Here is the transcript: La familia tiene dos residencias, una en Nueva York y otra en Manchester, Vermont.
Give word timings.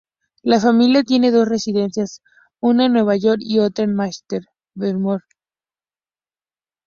La 0.41 0.59
familia 0.59 1.03
tiene 1.03 1.29
dos 1.29 1.47
residencias, 1.47 2.23
una 2.59 2.87
en 2.87 2.93
Nueva 2.93 3.15
York 3.17 3.37
y 3.39 3.59
otra 3.59 3.85
en 3.85 3.93
Manchester, 3.93 4.41
Vermont. 4.73 5.21